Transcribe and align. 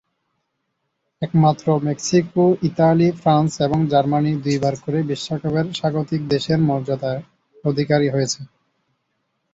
একমাত্র 1.21 1.65
Mexico, 1.87 2.45
Italy, 2.63 3.07
France 3.21 3.51
এবং 3.61 3.79
Germany 3.87 4.31
দুইবার 4.45 4.73
করে 4.83 4.99
বিশ্বকাপের 5.09 5.67
স্বাগতিক 5.73 6.21
দেশের 6.33 6.59
মর্যাদার 6.69 7.17
অধিকারী 7.63 8.07
হয়েছে। 8.09 8.39